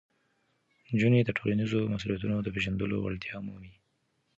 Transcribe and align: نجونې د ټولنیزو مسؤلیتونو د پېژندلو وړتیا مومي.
نجونې 0.91 1.19
د 1.25 1.29
ټولنیزو 1.37 1.79
مسؤلیتونو 1.93 2.35
د 2.41 2.47
پېژندلو 2.55 2.97
وړتیا 3.01 3.37
مومي. 3.45 3.73